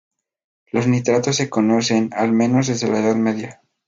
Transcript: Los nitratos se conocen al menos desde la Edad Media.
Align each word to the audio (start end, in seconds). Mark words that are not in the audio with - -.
Los 0.71 0.87
nitratos 0.87 1.35
se 1.35 1.51
conocen 1.51 2.09
al 2.15 2.31
menos 2.31 2.65
desde 2.65 2.87
la 2.89 3.01
Edad 3.05 3.15
Media. 3.15 3.61